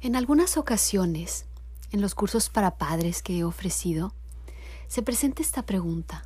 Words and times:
En 0.00 0.14
algunas 0.14 0.56
ocasiones, 0.56 1.44
en 1.90 2.00
los 2.00 2.14
cursos 2.14 2.50
para 2.50 2.78
padres 2.78 3.20
que 3.20 3.36
he 3.36 3.42
ofrecido, 3.42 4.14
se 4.86 5.02
presenta 5.02 5.42
esta 5.42 5.66
pregunta. 5.66 6.24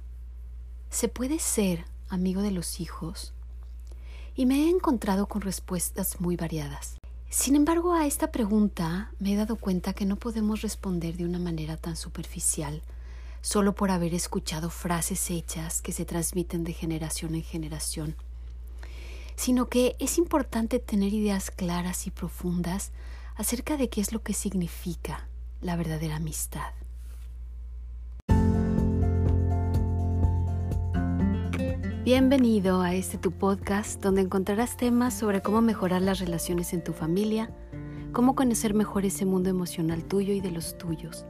¿Se 0.90 1.08
puede 1.08 1.38
ser 1.38 1.86
amigo 2.10 2.42
de 2.42 2.50
los 2.50 2.80
hijos? 2.80 3.32
Y 4.36 4.44
me 4.44 4.64
he 4.64 4.68
encontrado 4.68 5.26
con 5.26 5.40
respuestas 5.40 6.20
muy 6.20 6.36
variadas. 6.36 6.98
Sin 7.30 7.56
embargo, 7.56 7.94
a 7.94 8.04
esta 8.04 8.30
pregunta 8.30 9.10
me 9.18 9.32
he 9.32 9.36
dado 9.36 9.56
cuenta 9.56 9.94
que 9.94 10.04
no 10.04 10.16
podemos 10.16 10.60
responder 10.60 11.16
de 11.16 11.24
una 11.24 11.38
manera 11.38 11.78
tan 11.78 11.96
superficial, 11.96 12.82
solo 13.40 13.74
por 13.74 13.90
haber 13.90 14.12
escuchado 14.12 14.68
frases 14.68 15.30
hechas 15.30 15.80
que 15.80 15.92
se 15.92 16.04
transmiten 16.04 16.62
de 16.62 16.74
generación 16.74 17.34
en 17.34 17.42
generación, 17.42 18.16
sino 19.34 19.70
que 19.70 19.96
es 19.98 20.18
importante 20.18 20.78
tener 20.78 21.14
ideas 21.14 21.50
claras 21.50 22.06
y 22.06 22.10
profundas 22.10 22.92
acerca 23.42 23.76
de 23.76 23.88
qué 23.88 24.00
es 24.00 24.12
lo 24.12 24.22
que 24.22 24.34
significa 24.34 25.26
la 25.60 25.74
verdadera 25.74 26.14
amistad. 26.14 26.70
Bienvenido 32.04 32.82
a 32.82 32.94
este 32.94 33.18
tu 33.18 33.32
podcast 33.32 34.00
donde 34.00 34.20
encontrarás 34.20 34.76
temas 34.76 35.18
sobre 35.18 35.42
cómo 35.42 35.60
mejorar 35.60 36.02
las 36.02 36.20
relaciones 36.20 36.72
en 36.72 36.84
tu 36.84 36.92
familia, 36.92 37.50
cómo 38.12 38.36
conocer 38.36 38.74
mejor 38.74 39.04
ese 39.04 39.26
mundo 39.26 39.50
emocional 39.50 40.04
tuyo 40.04 40.32
y 40.32 40.40
de 40.40 40.52
los 40.52 40.78
tuyos, 40.78 41.26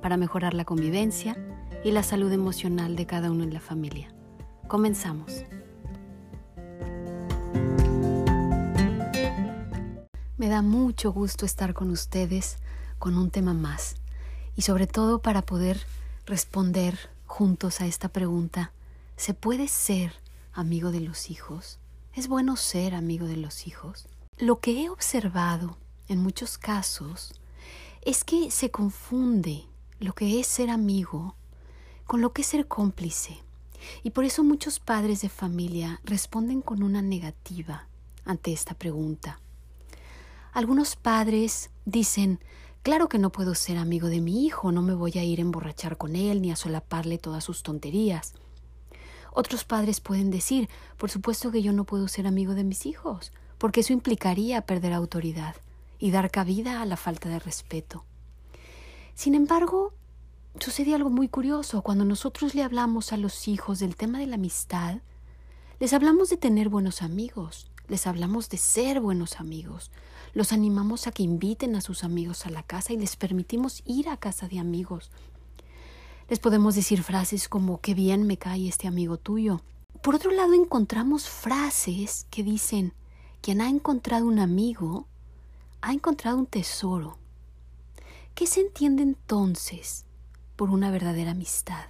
para 0.00 0.16
mejorar 0.16 0.54
la 0.54 0.64
convivencia 0.64 1.36
y 1.84 1.92
la 1.92 2.02
salud 2.02 2.32
emocional 2.32 2.96
de 2.96 3.06
cada 3.06 3.30
uno 3.30 3.44
en 3.44 3.54
la 3.54 3.60
familia. 3.60 4.12
Comenzamos. 4.66 5.44
Me 10.42 10.48
da 10.48 10.60
mucho 10.60 11.12
gusto 11.12 11.46
estar 11.46 11.72
con 11.72 11.92
ustedes 11.92 12.56
con 12.98 13.16
un 13.16 13.30
tema 13.30 13.54
más 13.54 13.94
y 14.56 14.62
sobre 14.62 14.88
todo 14.88 15.22
para 15.22 15.42
poder 15.42 15.86
responder 16.26 16.98
juntos 17.26 17.80
a 17.80 17.86
esta 17.86 18.08
pregunta. 18.08 18.72
¿Se 19.16 19.34
puede 19.34 19.68
ser 19.68 20.14
amigo 20.52 20.90
de 20.90 20.98
los 20.98 21.30
hijos? 21.30 21.78
¿Es 22.12 22.26
bueno 22.26 22.56
ser 22.56 22.96
amigo 22.96 23.26
de 23.26 23.36
los 23.36 23.68
hijos? 23.68 24.08
Lo 24.36 24.58
que 24.58 24.82
he 24.82 24.90
observado 24.90 25.76
en 26.08 26.18
muchos 26.18 26.58
casos 26.58 27.34
es 28.00 28.24
que 28.24 28.50
se 28.50 28.72
confunde 28.72 29.66
lo 30.00 30.12
que 30.12 30.40
es 30.40 30.48
ser 30.48 30.70
amigo 30.70 31.36
con 32.04 32.20
lo 32.20 32.32
que 32.32 32.42
es 32.42 32.48
ser 32.48 32.66
cómplice. 32.66 33.38
Y 34.02 34.10
por 34.10 34.24
eso 34.24 34.42
muchos 34.42 34.80
padres 34.80 35.22
de 35.22 35.28
familia 35.28 36.00
responden 36.02 36.62
con 36.62 36.82
una 36.82 37.00
negativa 37.00 37.86
ante 38.24 38.52
esta 38.52 38.74
pregunta. 38.74 39.38
Algunos 40.52 40.96
padres 40.96 41.70
dicen, 41.86 42.38
claro 42.82 43.08
que 43.08 43.18
no 43.18 43.32
puedo 43.32 43.54
ser 43.54 43.78
amigo 43.78 44.08
de 44.08 44.20
mi 44.20 44.44
hijo, 44.44 44.70
no 44.70 44.82
me 44.82 44.92
voy 44.92 45.12
a 45.16 45.24
ir 45.24 45.38
a 45.38 45.42
emborrachar 45.42 45.96
con 45.96 46.14
él 46.14 46.42
ni 46.42 46.50
a 46.50 46.56
solaparle 46.56 47.16
todas 47.16 47.42
sus 47.42 47.62
tonterías. 47.62 48.34
Otros 49.32 49.64
padres 49.64 50.00
pueden 50.00 50.30
decir, 50.30 50.68
por 50.98 51.10
supuesto 51.10 51.50
que 51.50 51.62
yo 51.62 51.72
no 51.72 51.84
puedo 51.84 52.06
ser 52.06 52.26
amigo 52.26 52.52
de 52.52 52.64
mis 52.64 52.84
hijos, 52.84 53.32
porque 53.56 53.80
eso 53.80 53.94
implicaría 53.94 54.60
perder 54.66 54.92
autoridad 54.92 55.56
y 55.98 56.10
dar 56.10 56.30
cabida 56.30 56.82
a 56.82 56.84
la 56.84 56.98
falta 56.98 57.30
de 57.30 57.38
respeto. 57.38 58.04
Sin 59.14 59.34
embargo, 59.34 59.94
sucede 60.60 60.94
algo 60.94 61.08
muy 61.08 61.28
curioso. 61.28 61.80
Cuando 61.80 62.04
nosotros 62.04 62.54
le 62.54 62.62
hablamos 62.62 63.14
a 63.14 63.16
los 63.16 63.48
hijos 63.48 63.78
del 63.78 63.96
tema 63.96 64.18
de 64.18 64.26
la 64.26 64.34
amistad, 64.34 64.98
les 65.80 65.94
hablamos 65.94 66.28
de 66.28 66.36
tener 66.36 66.68
buenos 66.68 67.00
amigos, 67.00 67.70
les 67.92 68.06
hablamos 68.06 68.48
de 68.48 68.56
ser 68.56 69.00
buenos 69.00 69.38
amigos, 69.38 69.90
los 70.32 70.54
animamos 70.54 71.06
a 71.06 71.12
que 71.12 71.22
inviten 71.22 71.76
a 71.76 71.82
sus 71.82 72.04
amigos 72.04 72.46
a 72.46 72.50
la 72.50 72.62
casa 72.62 72.94
y 72.94 72.96
les 72.96 73.16
permitimos 73.16 73.82
ir 73.84 74.08
a 74.08 74.16
casa 74.16 74.48
de 74.48 74.58
amigos. 74.58 75.10
Les 76.30 76.38
podemos 76.38 76.74
decir 76.74 77.02
frases 77.02 77.50
como 77.50 77.82
qué 77.82 77.92
bien 77.92 78.26
me 78.26 78.38
cae 78.38 78.66
este 78.66 78.88
amigo 78.88 79.18
tuyo. 79.18 79.60
Por 80.02 80.14
otro 80.14 80.30
lado, 80.30 80.54
encontramos 80.54 81.28
frases 81.28 82.26
que 82.30 82.42
dicen 82.42 82.94
quien 83.42 83.60
ha 83.60 83.68
encontrado 83.68 84.24
un 84.24 84.38
amigo 84.38 85.06
ha 85.82 85.92
encontrado 85.92 86.38
un 86.38 86.46
tesoro. 86.46 87.18
¿Qué 88.34 88.46
se 88.46 88.62
entiende 88.62 89.02
entonces 89.02 90.06
por 90.56 90.70
una 90.70 90.90
verdadera 90.90 91.32
amistad? 91.32 91.84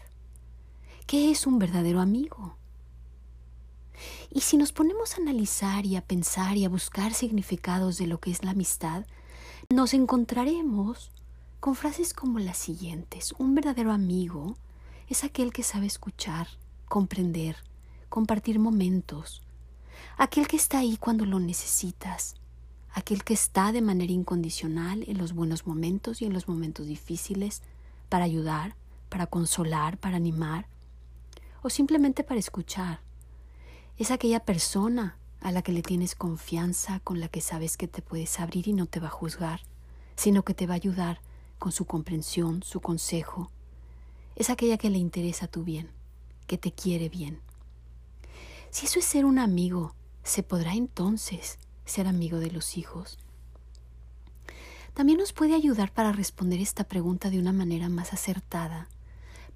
¿Qué 1.07 1.31
es 1.31 1.47
un 1.47 1.61
verdadero 1.61 2.01
amigo? 2.01 2.57
Y 4.31 4.41
si 4.41 4.57
nos 4.57 4.73
ponemos 4.73 5.15
a 5.15 5.23
analizar 5.23 5.87
y 5.87 5.97
a 5.97 6.03
pensar 6.03 6.57
y 6.57 6.65
a 6.65 6.69
buscar 6.69 7.15
significados 7.15 7.99
de 7.99 8.07
lo 8.07 8.19
que 8.21 8.31
es 8.31 8.45
la 8.45 8.53
amistad, 8.53 9.05
nos 9.69 9.95
encontraremos 9.95 11.11
con 11.61 11.75
frases 11.75 12.15
como 12.15 12.39
las 12.39 12.59
siguientes. 12.59 13.35
Un 13.39 13.55
verdadero 13.55 13.93
amigo 13.93 14.57
es 15.09 15.25
aquel 15.25 15.53
que 15.53 15.63
sabe 15.63 15.87
escuchar, 15.87 16.49
comprender, 16.89 17.57
compartir 18.09 18.59
momentos, 18.59 19.43
aquel 20.17 20.49
que 20.49 20.57
está 20.57 20.79
ahí 20.79 20.97
cuando 20.97 21.27
lo 21.27 21.39
necesitas, 21.39 22.35
aquel 22.95 23.23
que 23.23 23.35
está 23.35 23.73
de 23.73 23.83
manera 23.83 24.13
incondicional 24.13 25.05
en 25.07 25.19
los 25.19 25.35
buenos 25.35 25.67
momentos 25.67 26.23
y 26.23 26.25
en 26.25 26.33
los 26.33 26.49
momentos 26.49 26.87
difíciles 26.87 27.63
para 28.09 28.25
ayudar, 28.25 28.75
para 29.09 29.27
consolar, 29.27 29.99
para 29.99 30.17
animar 30.17 30.67
o 31.63 31.69
simplemente 31.69 32.25
para 32.25 32.41
escuchar 32.41 33.02
es 33.99 34.11
aquella 34.11 34.41
persona 34.41 35.19
a 35.41 35.53
la 35.53 35.63
que 35.63 35.73
le 35.73 35.83
tienes 35.83 36.15
confianza, 36.15 37.01
con 37.01 37.21
la 37.21 37.29
que 37.29 37.41
sabes 37.41 37.77
que 37.77 37.89
te 37.89 38.03
puedes 38.03 38.39
abrir 38.41 38.69
y 38.69 38.73
no 38.73 38.87
te 38.87 39.01
va 39.01 39.09
a 39.09 39.11
juzgar, 39.11 39.61
sino 40.17 40.45
que 40.45 40.55
te 40.55 40.67
va 40.67 40.75
a 40.75 40.77
ayudar 40.77 41.21
con 41.59 41.73
su 41.73 41.85
comprensión, 41.85 42.63
su 42.63 42.81
consejo. 42.81 43.51
Es 44.37 44.51
aquella 44.51 44.79
que 44.79 44.91
le 44.91 44.99
interesa 44.99 45.47
tu 45.47 45.65
bien, 45.65 45.91
que 46.47 46.59
te 46.59 46.73
quiere 46.73 47.09
bien. 47.09 47.41
Si 48.71 48.87
eso 48.87 48.99
es 48.99 49.05
ser 49.05 49.25
un 49.25 49.39
amigo, 49.39 49.95
¿se 50.23 50.43
podrá 50.43 50.75
entonces 50.75 51.59
ser 51.85 52.07
amigo 52.07 52.39
de 52.39 52.51
los 52.51 52.79
hijos? 52.79 53.19
También 54.95 55.19
nos 55.19 55.33
puede 55.33 55.55
ayudar 55.55 55.93
para 55.93 56.13
responder 56.13 56.61
esta 56.61 56.85
pregunta 56.85 57.31
de 57.31 57.39
una 57.39 57.53
manera 57.53 57.89
más 57.89 58.13
acertada, 58.13 58.89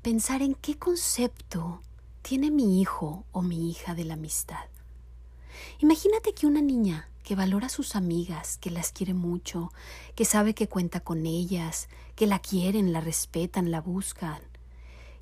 pensar 0.03 0.43
en 0.43 0.55
qué 0.55 0.79
concepto 0.79 1.81
tiene 2.27 2.51
mi 2.51 2.81
hijo 2.81 3.25
o 3.31 3.41
mi 3.41 3.71
hija 3.71 3.95
de 3.95 4.05
la 4.05 4.15
amistad. 4.15 4.65
Imagínate 5.79 6.35
que 6.35 6.49
una 6.49 6.61
niña 6.61 7.09
que 7.23 7.37
valora 7.37 7.67
a 7.67 7.69
sus 7.69 7.95
amigas, 7.95 8.59
que 8.59 8.73
las 8.73 8.91
quiere 8.91 9.15
mucho, 9.15 9.71
que 10.17 10.25
sabe 10.25 10.53
que 10.53 10.67
cuenta 10.67 10.99
con 10.99 11.25
ellas, 11.25 11.89
que 12.17 12.27
la 12.27 12.41
quieren, 12.41 12.93
la 12.93 13.01
respetan, 13.01 13.71
la 13.71 13.81
buscan, 13.81 14.41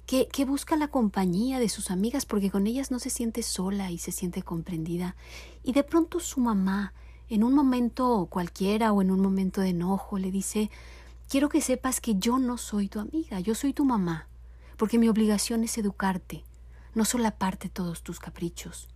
que, 0.06 0.28
que 0.28 0.46
busca 0.46 0.76
la 0.76 0.88
compañía 0.88 1.58
de 1.58 1.68
sus 1.68 1.90
amigas 1.90 2.24
porque 2.24 2.50
con 2.50 2.66
ellas 2.66 2.90
no 2.90 2.98
se 2.98 3.10
siente 3.10 3.42
sola 3.42 3.90
y 3.90 3.98
se 3.98 4.10
siente 4.10 4.42
comprendida, 4.42 5.14
y 5.62 5.72
de 5.72 5.84
pronto 5.84 6.20
su 6.20 6.40
mamá, 6.40 6.94
en 7.28 7.44
un 7.44 7.52
momento 7.52 8.28
cualquiera 8.30 8.94
o 8.94 9.02
en 9.02 9.10
un 9.10 9.20
momento 9.20 9.60
de 9.60 9.68
enojo, 9.68 10.16
le 10.16 10.30
dice 10.30 10.70
Quiero 11.28 11.50
que 11.50 11.60
sepas 11.60 12.00
que 12.00 12.14
yo 12.14 12.38
no 12.38 12.56
soy 12.56 12.88
tu 12.88 12.98
amiga, 12.98 13.40
yo 13.40 13.54
soy 13.54 13.74
tu 13.74 13.84
mamá, 13.84 14.26
porque 14.78 14.98
mi 14.98 15.10
obligación 15.10 15.64
es 15.64 15.76
educarte 15.76 16.44
no 16.94 17.04
solaparte 17.04 17.68
todos 17.68 18.02
tus 18.02 18.20
caprichos. 18.20 18.88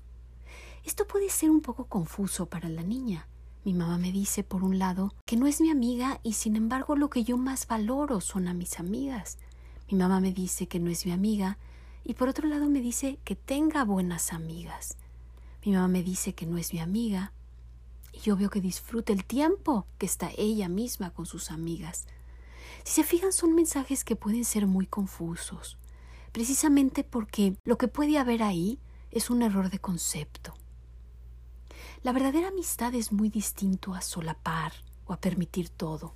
Esto 0.85 1.07
puede 1.07 1.29
ser 1.29 1.51
un 1.51 1.61
poco 1.61 1.87
confuso 1.87 2.47
para 2.47 2.69
la 2.69 2.83
niña. 2.83 3.27
Mi 3.65 3.75
mamá 3.75 3.99
me 3.99 4.13
dice, 4.13 4.45
por 4.45 4.63
un 4.63 4.79
lado, 4.79 5.13
que 5.27 5.37
no 5.37 5.47
es 5.47 5.61
mi 5.61 5.71
amiga 5.71 6.21
y 6.23 6.35
sin 6.35 6.57
embargo 6.57 6.97
lo 6.97 7.11
que 7.11 7.25
yo 7.25 7.37
más 7.37 7.67
valoro 7.67 8.21
son 8.21 8.49
a 8.49 8.55
mis 8.55 8.79
amigas. 8.79 9.39
Mi 9.91 9.99
mamá 9.99 10.21
me 10.21 10.33
dice 10.33 10.69
que 10.69 10.79
no 10.79 10.91
es 10.91 11.05
mi 11.05 11.13
amiga 11.13 11.59
y 12.05 12.15
por 12.15 12.29
otro 12.29 12.49
lado 12.49 12.71
me 12.71 12.81
dice 12.81 13.19
que 13.25 13.35
tenga 13.35 13.85
buenas 13.85 14.33
amigas. 14.33 14.97
Mi 15.65 15.73
mamá 15.73 15.89
me 15.89 16.03
dice 16.03 16.35
que 16.35 16.47
no 16.47 16.57
es 16.57 16.73
mi 16.73 16.79
amiga 16.79 17.33
y 18.13 18.21
yo 18.21 18.37
veo 18.37 18.49
que 18.49 18.61
disfruta 18.61 19.13
el 19.13 19.25
tiempo 19.25 19.87
que 19.99 20.07
está 20.07 20.31
ella 20.39 20.69
misma 20.69 21.11
con 21.11 21.27
sus 21.27 21.51
amigas. 21.51 22.07
Si 22.85 22.95
se 22.95 23.05
fijan 23.05 23.33
son 23.33 23.55
mensajes 23.55 24.05
que 24.05 24.17
pueden 24.17 24.45
ser 24.45 24.67
muy 24.67 24.87
confusos 24.87 25.77
precisamente 26.39 27.03
porque 27.03 27.57
lo 27.65 27.79
que 27.79 27.89
puede 27.89 28.17
haber 28.17 28.45
ahí 28.45 28.79
es 29.11 29.29
un 29.29 29.43
error 29.43 29.71
de 29.71 29.81
concepto. 29.81 30.55
La 32.05 32.13
verdadera 32.13 32.47
amistad 32.47 32.95
es 32.95 33.11
muy 33.11 33.29
distinto 33.29 33.93
a 33.93 34.03
solapar 34.03 34.73
o 35.05 35.13
a 35.13 35.21
permitir 35.21 35.69
todo. 35.69 36.15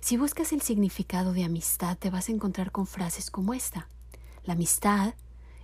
Si 0.00 0.16
buscas 0.16 0.54
el 0.54 0.62
significado 0.62 1.34
de 1.34 1.44
amistad 1.44 1.98
te 1.98 2.08
vas 2.08 2.30
a 2.30 2.32
encontrar 2.32 2.72
con 2.72 2.86
frases 2.86 3.30
como 3.30 3.52
esta. 3.52 3.90
La 4.44 4.54
amistad 4.54 5.12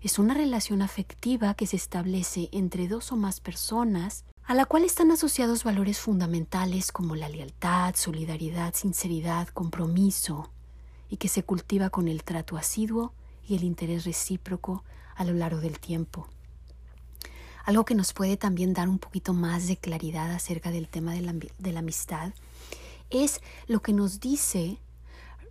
es 0.03 0.19
una 0.19 0.35
relación 0.35 0.83
afectiva 0.83 1.55
que 1.55 1.67
se 1.67 1.77
establece 1.77 2.51
entre 2.53 2.87
dos 2.87 3.13
o 3.13 3.17
más 3.17 3.41
personas 3.41 4.27
a 4.43 4.53
la 4.53 4.67
cual 4.67 4.85
están 4.85 5.11
asociados 5.11 5.65
valores 5.65 6.01
fundamentales 6.01 6.93
como 6.93 7.17
la 7.17 7.31
lealtad, 7.31 7.95
solidaridad, 7.97 8.75
sinceridad, 8.75 9.49
compromiso, 9.49 10.51
y 11.09 11.17
que 11.17 11.29
se 11.29 11.45
cultiva 11.45 11.89
con 11.89 12.09
el 12.09 12.25
trato 12.25 12.59
asiduo 12.59 13.15
y 13.47 13.55
el 13.57 13.65
interés 13.65 14.05
recíproco 14.05 14.85
a 15.15 15.25
lo 15.25 15.33
largo 15.33 15.61
del 15.61 15.79
tiempo. 15.79 16.29
Algo 17.65 17.85
que 17.85 17.95
nos 17.95 18.13
puede 18.13 18.37
también 18.37 18.75
dar 18.75 18.89
un 18.89 18.99
poquito 18.99 19.33
más 19.33 19.67
de 19.67 19.79
claridad 19.79 20.31
acerca 20.33 20.71
del 20.71 20.89
tema 20.89 21.15
de 21.15 21.23
la, 21.73 21.79
amistad 21.79 22.33
Es 23.09 23.41
lo 23.67 23.81
que 23.81 23.95
nos 23.95 24.21
dice 24.21 24.79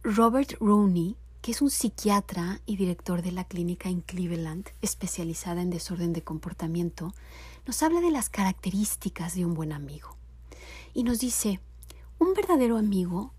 Robert 0.04 0.54
Rooney, 0.60 1.16
que 1.42 1.52
es 1.52 1.62
un 1.62 1.72
psiquiatra 1.72 2.62
y 2.66 2.78
director 2.78 3.24
de 3.24 3.32
la 3.32 3.46
clínica 3.46 3.90
en 3.90 4.02
Cleveland, 4.02 4.70
especializada 4.82 5.62
en 5.62 5.72
desorden 5.72 6.14
de 6.14 6.24
comportamiento, 6.24 7.14
nos 7.66 7.82
habla 7.82 8.00
de 8.00 8.12
las 8.12 8.30
características 8.30 9.34
de 9.36 9.46
un 9.46 9.56
buen 9.56 9.72
amigo. 9.72 10.16
Y 10.94 11.04
nos 11.04 11.20
dice, 11.20 11.60
un 12.20 12.34
verdadero 12.34 12.78
amigo 12.78 13.34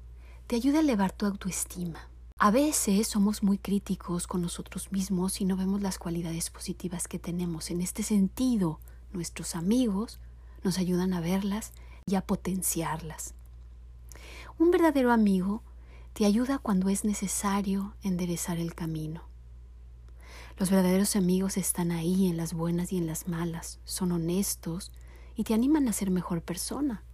te 0.48 0.56
ayuda 0.56 0.78
a 0.78 0.82
elevar 0.82 1.12
tu 1.12 1.26
autoestima. 1.26 2.08
A 2.36 2.50
veces 2.50 3.06
somos 3.06 3.44
muy 3.44 3.58
críticos 3.58 4.26
con 4.26 4.42
nosotros 4.42 4.90
mismos 4.90 5.40
y 5.40 5.44
no 5.44 5.56
vemos 5.56 5.80
las 5.80 5.98
cualidades 5.98 6.50
positivas 6.50 7.06
que 7.06 7.20
tenemos. 7.20 7.70
En 7.70 7.80
este 7.80 8.02
sentido, 8.02 8.80
nuestros 9.12 9.54
amigos 9.54 10.18
nos 10.64 10.78
ayudan 10.78 11.14
a 11.14 11.20
verlas 11.20 11.72
y 12.06 12.16
a 12.16 12.26
potenciarlas. 12.26 13.34
Un 14.58 14.72
verdadero 14.72 15.12
amigo 15.12 15.62
te 16.12 16.26
ayuda 16.26 16.58
cuando 16.58 16.88
es 16.88 17.04
necesario 17.04 17.94
enderezar 18.02 18.58
el 18.58 18.74
camino. 18.74 19.22
Los 20.58 20.70
verdaderos 20.70 21.14
amigos 21.14 21.56
están 21.56 21.92
ahí 21.92 22.28
en 22.28 22.36
las 22.36 22.52
buenas 22.52 22.92
y 22.92 22.98
en 22.98 23.06
las 23.06 23.28
malas, 23.28 23.78
son 23.84 24.10
honestos 24.10 24.90
y 25.36 25.44
te 25.44 25.54
animan 25.54 25.88
a 25.88 25.92
ser 25.92 26.10
mejor 26.10 26.42
persona. 26.42 27.04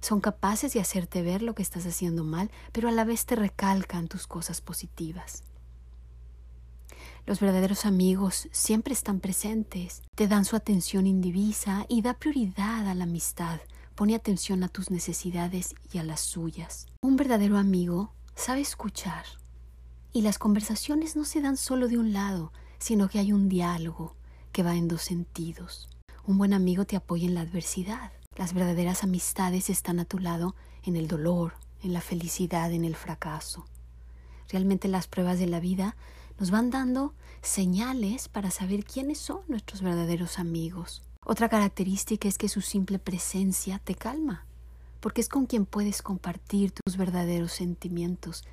Son 0.00 0.20
capaces 0.20 0.72
de 0.72 0.80
hacerte 0.80 1.22
ver 1.22 1.42
lo 1.42 1.54
que 1.54 1.62
estás 1.62 1.86
haciendo 1.86 2.24
mal, 2.24 2.50
pero 2.72 2.88
a 2.88 2.92
la 2.92 3.04
vez 3.04 3.26
te 3.26 3.36
recalcan 3.36 4.08
tus 4.08 4.26
cosas 4.26 4.60
positivas. 4.60 5.42
Los 7.26 7.40
verdaderos 7.40 7.84
amigos 7.84 8.48
siempre 8.50 8.94
están 8.94 9.20
presentes, 9.20 10.02
te 10.14 10.26
dan 10.26 10.44
su 10.44 10.56
atención 10.56 11.06
indivisa 11.06 11.84
y 11.88 12.02
da 12.02 12.14
prioridad 12.14 12.88
a 12.88 12.94
la 12.94 13.04
amistad, 13.04 13.60
pone 13.94 14.14
atención 14.14 14.64
a 14.64 14.68
tus 14.68 14.90
necesidades 14.90 15.74
y 15.92 15.98
a 15.98 16.02
las 16.02 16.20
suyas. 16.20 16.86
Un 17.02 17.16
verdadero 17.16 17.58
amigo 17.58 18.12
sabe 18.34 18.62
escuchar. 18.62 19.26
Y 20.12 20.22
las 20.22 20.38
conversaciones 20.38 21.14
no 21.14 21.24
se 21.24 21.40
dan 21.40 21.56
solo 21.56 21.86
de 21.86 21.98
un 21.98 22.12
lado, 22.12 22.52
sino 22.78 23.08
que 23.08 23.18
hay 23.18 23.32
un 23.32 23.48
diálogo 23.48 24.16
que 24.50 24.62
va 24.62 24.74
en 24.74 24.88
dos 24.88 25.02
sentidos. 25.02 25.88
Un 26.26 26.38
buen 26.38 26.52
amigo 26.52 26.84
te 26.84 26.96
apoya 26.96 27.26
en 27.26 27.34
la 27.34 27.42
adversidad. 27.42 28.12
Las 28.36 28.54
verdaderas 28.54 29.04
amistades 29.04 29.70
están 29.70 30.00
a 30.00 30.04
tu 30.04 30.18
lado 30.18 30.54
en 30.84 30.96
el 30.96 31.08
dolor, 31.08 31.54
en 31.82 31.92
la 31.92 32.00
felicidad, 32.00 32.72
en 32.72 32.84
el 32.84 32.96
fracaso. 32.96 33.66
Realmente 34.48 34.88
las 34.88 35.08
pruebas 35.08 35.38
de 35.38 35.46
la 35.46 35.60
vida 35.60 35.96
nos 36.38 36.50
van 36.50 36.70
dando 36.70 37.14
señales 37.42 38.28
para 38.28 38.50
saber 38.50 38.84
quiénes 38.84 39.18
son 39.18 39.40
nuestros 39.48 39.82
verdaderos 39.82 40.38
amigos. 40.38 41.02
Otra 41.24 41.48
característica 41.48 42.28
es 42.28 42.38
que 42.38 42.48
su 42.48 42.60
simple 42.60 42.98
presencia 42.98 43.78
te 43.78 43.94
calma 43.94 44.46
porque 45.00 45.20
es 45.20 45.28
con 45.28 45.46
quien 45.46 45.66
puedes 45.66 46.02
compartir 46.02 46.72
tus 46.72 46.96
verdaderos 46.96 47.52
sentimientos 47.52 48.44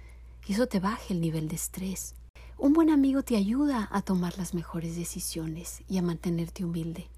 y 0.48 0.54
eso 0.54 0.68
te 0.68 0.80
baja 0.80 1.04
el 1.10 1.22
nivel 1.22 1.48
de 1.50 1.56
estrés. 1.56 2.16
Un 2.58 2.74
buen 2.74 2.90
amigo 2.90 3.22
te 3.22 3.36
ayuda 3.36 3.88
a 3.92 4.02
tomar 4.02 4.38
las 4.38 4.54
mejores 4.54 4.96
decisiones 4.96 5.84
y 5.88 5.98
a 5.98 6.02
mantenerte 6.02 6.66
humilde. 6.66 7.10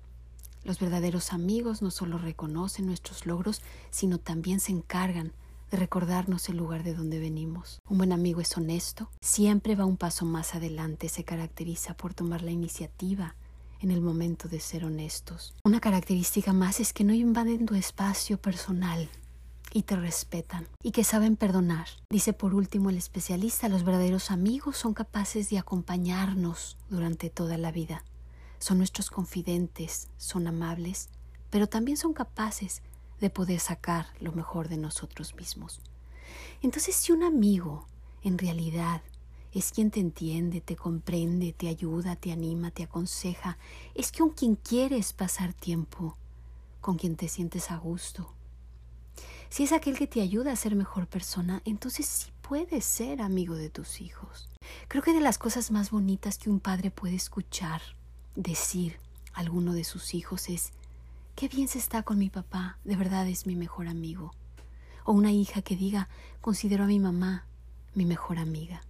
Los 0.63 0.79
verdaderos 0.79 1.33
amigos 1.33 1.81
no 1.81 1.91
solo 1.91 2.17
reconocen 2.17 2.85
nuestros 2.85 3.25
logros, 3.25 3.61
sino 3.89 4.17
también 4.17 4.59
se 4.59 4.71
encargan 4.71 5.33
de 5.71 5.77
recordarnos 5.77 6.49
el 6.49 6.57
lugar 6.57 6.83
de 6.83 6.93
donde 6.93 7.19
venimos. 7.19 7.79
Un 7.87 7.99
buen 7.99 8.11
amigo 8.11 8.41
es 8.41 8.57
honesto, 8.57 9.09
siempre 9.21 9.75
va 9.75 9.85
un 9.85 9.97
paso 9.97 10.25
más 10.25 10.55
adelante, 10.55 11.09
se 11.09 11.23
caracteriza 11.23 11.95
por 11.95 12.13
tomar 12.13 12.41
la 12.41 12.51
iniciativa 12.51 13.35
en 13.79 13.91
el 13.91 14.01
momento 14.01 14.47
de 14.49 14.59
ser 14.59 14.83
honestos. 14.83 15.53
Una 15.63 15.79
característica 15.79 16.53
más 16.53 16.79
es 16.79 16.91
que 16.91 17.03
no 17.03 17.13
invaden 17.13 17.65
tu 17.65 17.75
espacio 17.75 18.41
personal 18.41 19.09
y 19.71 19.83
te 19.83 19.95
respetan 19.95 20.67
y 20.83 20.91
que 20.91 21.03
saben 21.03 21.35
perdonar. 21.35 21.87
Dice 22.09 22.33
por 22.33 22.55
último 22.55 22.89
el 22.89 22.97
especialista, 22.97 23.69
los 23.69 23.83
verdaderos 23.83 24.31
amigos 24.31 24.77
son 24.77 24.93
capaces 24.93 25.49
de 25.49 25.59
acompañarnos 25.59 26.77
durante 26.89 27.29
toda 27.29 27.57
la 27.57 27.71
vida. 27.71 28.03
Son 28.59 28.77
nuestros 28.77 29.09
confidentes, 29.09 30.07
son 30.17 30.47
amables, 30.47 31.09
pero 31.49 31.67
también 31.67 31.97
son 31.97 32.13
capaces 32.13 32.81
de 33.19 33.29
poder 33.29 33.59
sacar 33.59 34.07
lo 34.19 34.31
mejor 34.31 34.69
de 34.69 34.77
nosotros 34.77 35.35
mismos. 35.35 35.81
Entonces, 36.61 36.95
si 36.95 37.11
un 37.11 37.23
amigo 37.23 37.87
en 38.23 38.37
realidad 38.37 39.01
es 39.51 39.71
quien 39.71 39.91
te 39.91 39.99
entiende, 39.99 40.61
te 40.61 40.75
comprende, 40.75 41.53
te 41.53 41.67
ayuda, 41.67 42.15
te 42.15 42.31
anima, 42.31 42.71
te 42.71 42.83
aconseja, 42.83 43.57
es 43.95 44.11
con 44.11 44.29
quien 44.29 44.55
quieres 44.55 45.13
pasar 45.13 45.53
tiempo, 45.53 46.17
con 46.81 46.97
quien 46.97 47.15
te 47.15 47.27
sientes 47.27 47.71
a 47.71 47.77
gusto, 47.77 48.33
si 49.49 49.63
es 49.63 49.71
aquel 49.71 49.97
que 49.97 50.05
te 50.05 50.21
ayuda 50.21 50.51
a 50.51 50.55
ser 50.55 50.75
mejor 50.75 51.07
persona, 51.07 51.63
entonces 51.65 52.05
sí 52.05 52.31
puedes 52.41 52.85
ser 52.85 53.19
amigo 53.19 53.55
de 53.55 53.71
tus 53.71 53.99
hijos. 53.99 54.47
Creo 54.87 55.01
que 55.01 55.11
de 55.11 55.21
las 55.21 55.39
cosas 55.39 55.71
más 55.71 55.89
bonitas 55.89 56.37
que 56.37 56.51
un 56.51 56.59
padre 56.59 56.91
puede 56.91 57.15
escuchar 57.15 57.81
decir 58.35 58.99
a 59.33 59.39
alguno 59.41 59.73
de 59.73 59.83
sus 59.83 60.13
hijos 60.13 60.49
es, 60.49 60.71
qué 61.35 61.47
bien 61.47 61.67
se 61.67 61.79
está 61.79 62.03
con 62.03 62.17
mi 62.17 62.29
papá, 62.29 62.77
de 62.83 62.95
verdad 62.95 63.27
es 63.27 63.45
mi 63.45 63.55
mejor 63.55 63.87
amigo. 63.87 64.33
O 65.05 65.13
una 65.13 65.31
hija 65.31 65.61
que 65.61 65.75
diga, 65.75 66.09
considero 66.41 66.83
a 66.83 66.87
mi 66.87 66.99
mamá 66.99 67.45
mi 67.95 68.05
mejor 68.05 68.37
amiga. 68.37 68.83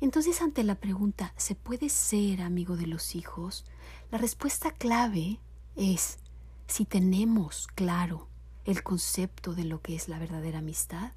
Entonces, 0.00 0.42
ante 0.42 0.62
la 0.64 0.74
pregunta, 0.74 1.32
¿se 1.36 1.54
puede 1.54 1.88
ser 1.88 2.42
amigo 2.42 2.76
de 2.76 2.86
los 2.86 3.14
hijos? 3.14 3.64
La 4.10 4.18
respuesta 4.18 4.70
clave 4.72 5.40
es 5.74 6.18
si 6.66 6.84
tenemos 6.84 7.66
claro 7.68 8.28
el 8.64 8.82
concepto 8.82 9.54
de 9.54 9.64
lo 9.64 9.80
que 9.80 9.94
es 9.94 10.08
la 10.08 10.18
verdadera 10.18 10.58
amistad? 10.58 11.12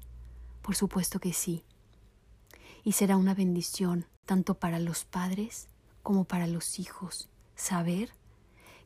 Por 0.62 0.76
supuesto 0.76 1.18
que 1.18 1.32
sí. 1.32 1.64
Y 2.84 2.92
será 2.92 3.16
una 3.16 3.34
bendición 3.34 4.06
tanto 4.24 4.54
para 4.54 4.78
los 4.78 5.04
padres 5.04 5.68
como 6.02 6.24
para 6.24 6.46
los 6.46 6.78
hijos 6.78 7.28
saber 7.54 8.10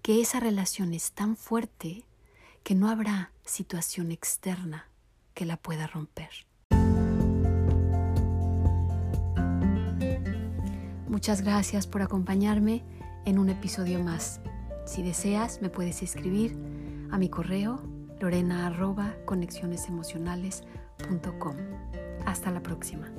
que 0.02 0.20
esa 0.20 0.40
relación 0.40 0.92
es 0.92 1.12
tan 1.12 1.36
fuerte 1.36 2.04
que 2.62 2.74
no 2.74 2.88
habrá 2.88 3.32
situación 3.44 4.10
externa 4.10 4.88
que 5.34 5.44
la 5.44 5.56
pueda 5.56 5.86
romper. 5.86 6.30
Muchas 11.08 11.42
gracias 11.42 11.86
por 11.86 12.02
acompañarme 12.02 12.84
en 13.24 13.38
un 13.38 13.48
episodio 13.48 14.02
más. 14.02 14.40
Si 14.84 15.02
deseas, 15.02 15.62
me 15.62 15.70
puedes 15.70 16.02
escribir 16.02 16.58
a 17.10 17.18
mi 17.18 17.28
correo 17.28 17.82
lorena. 18.20 18.68
Hasta 22.26 22.50
la 22.50 22.62
próxima. 22.62 23.10